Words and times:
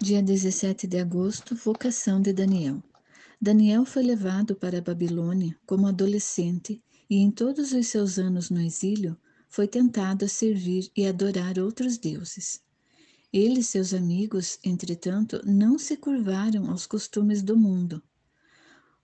Dia 0.00 0.22
17 0.22 0.86
de 0.86 0.96
agosto, 0.96 1.56
vocação 1.56 2.22
de 2.22 2.32
Daniel. 2.32 2.80
Daniel 3.42 3.84
foi 3.84 4.04
levado 4.04 4.54
para 4.54 4.78
a 4.78 4.80
Babilônia 4.80 5.56
como 5.66 5.88
adolescente 5.88 6.80
e 7.10 7.16
em 7.16 7.32
todos 7.32 7.72
os 7.72 7.88
seus 7.88 8.16
anos 8.16 8.48
no 8.48 8.60
exílio 8.60 9.16
foi 9.48 9.66
tentado 9.66 10.24
a 10.24 10.28
servir 10.28 10.88
e 10.96 11.04
adorar 11.04 11.58
outros 11.58 11.98
deuses. 11.98 12.60
Ele 13.32 13.58
e 13.58 13.64
seus 13.64 13.92
amigos, 13.92 14.60
entretanto, 14.62 15.42
não 15.44 15.76
se 15.76 15.96
curvaram 15.96 16.70
aos 16.70 16.86
costumes 16.86 17.42
do 17.42 17.56
mundo. 17.56 18.00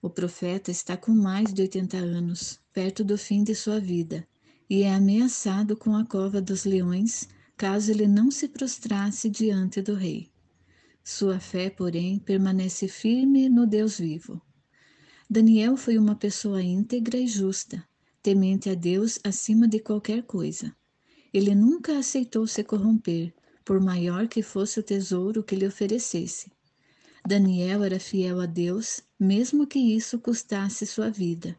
O 0.01 0.09
profeta 0.09 0.71
está 0.71 0.95
com 0.95 1.11
mais 1.11 1.53
de 1.53 1.61
80 1.61 1.97
anos, 1.97 2.57
perto 2.71 3.03
do 3.03 3.17
fim 3.17 3.43
de 3.43 3.53
sua 3.53 3.81
vida, 3.81 4.25
e 4.69 4.83
é 4.83 4.95
ameaçado 4.95 5.75
com 5.75 5.93
a 5.93 6.05
cova 6.05 6.41
dos 6.41 6.63
leões 6.63 7.27
caso 7.57 7.91
ele 7.91 8.07
não 8.07 8.31
se 8.31 8.47
prostrasse 8.47 9.29
diante 9.29 9.81
do 9.81 9.93
rei. 9.93 10.33
Sua 11.07 11.39
fé, 11.39 11.69
porém, 11.69 12.17
permanece 12.17 12.87
firme 12.87 13.47
no 13.47 13.67
Deus 13.67 13.99
vivo. 13.99 14.41
Daniel 15.29 15.77
foi 15.77 15.99
uma 15.99 16.15
pessoa 16.15 16.63
íntegra 16.63 17.15
e 17.15 17.27
justa, 17.27 17.87
temente 18.23 18.71
a 18.71 18.73
Deus 18.73 19.19
acima 19.23 19.67
de 19.67 19.79
qualquer 19.79 20.23
coisa. 20.23 20.75
Ele 21.31 21.53
nunca 21.53 21.99
aceitou 21.99 22.47
se 22.47 22.63
corromper, 22.63 23.31
por 23.63 23.79
maior 23.79 24.27
que 24.27 24.41
fosse 24.41 24.79
o 24.79 24.83
tesouro 24.83 25.43
que 25.43 25.55
lhe 25.55 25.67
oferecesse. 25.67 26.51
Daniel 27.23 27.83
era 27.83 27.99
fiel 27.99 28.41
a 28.41 28.47
Deus, 28.47 28.99
mesmo 29.19 29.67
que 29.67 29.77
isso 29.77 30.17
custasse 30.17 30.87
sua 30.87 31.11
vida. 31.11 31.55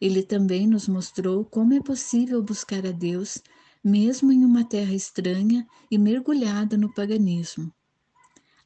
Ele 0.00 0.22
também 0.22 0.68
nos 0.68 0.86
mostrou 0.86 1.44
como 1.44 1.74
é 1.74 1.82
possível 1.82 2.40
buscar 2.40 2.86
a 2.86 2.92
Deus, 2.92 3.42
mesmo 3.82 4.30
em 4.30 4.44
uma 4.44 4.64
terra 4.64 4.94
estranha 4.94 5.66
e 5.90 5.98
mergulhada 5.98 6.76
no 6.76 6.94
paganismo. 6.94 7.72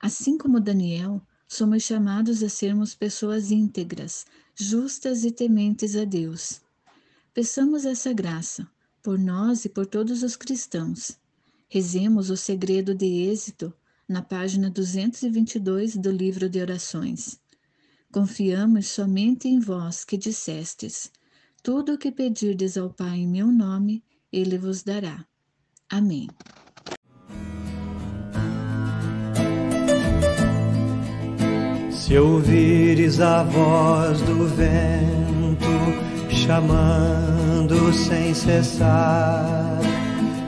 Assim 0.02 0.36
como 0.36 0.58
Daniel, 0.58 1.22
somos 1.46 1.84
chamados 1.84 2.42
a 2.42 2.48
sermos 2.48 2.92
pessoas 2.92 3.52
íntegras, 3.52 4.26
justas 4.52 5.22
e 5.22 5.30
tementes 5.30 5.94
a 5.94 6.04
Deus. 6.04 6.60
Peçamos 7.32 7.84
essa 7.84 8.12
graça, 8.12 8.68
por 9.00 9.16
nós 9.16 9.64
e 9.64 9.68
por 9.68 9.86
todos 9.86 10.24
os 10.24 10.34
cristãos. 10.34 11.16
Rezemos 11.68 12.30
o 12.30 12.36
segredo 12.36 12.96
de 12.96 13.06
êxito 13.06 13.72
na 14.08 14.20
página 14.20 14.68
222 14.68 15.96
do 15.96 16.10
livro 16.10 16.48
de 16.48 16.60
orações. 16.60 17.40
Confiamos 18.12 18.88
somente 18.88 19.46
em 19.46 19.60
vós 19.60 20.04
que 20.04 20.16
dissestes: 20.16 21.12
Tudo 21.62 21.94
o 21.94 21.98
que 21.98 22.10
pedirdes 22.10 22.76
ao 22.76 22.90
Pai 22.90 23.18
em 23.18 23.28
meu 23.28 23.46
nome, 23.46 24.02
ele 24.32 24.58
vos 24.58 24.82
dará. 24.82 25.24
Amém. 25.88 26.28
Se 32.02 32.18
ouvires 32.18 33.20
a 33.20 33.44
voz 33.44 34.20
do 34.22 34.48
vento, 34.48 35.68
chamando 36.28 37.92
sem 37.92 38.34
cessar. 38.34 39.78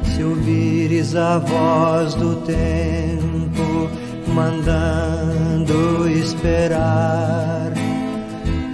Se 0.03 0.25
ouvires 0.25 1.15
a 1.15 1.39
voz 1.39 2.15
do 2.17 2.35
tempo, 2.45 3.89
mandando 4.35 6.09
esperar, 6.09 7.73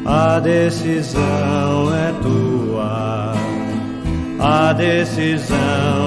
a 0.07 0.41
decisão 0.41 1.95
é 1.95 2.15
tua, 2.23 3.35
a 4.39 4.73
decisão. 4.73 6.00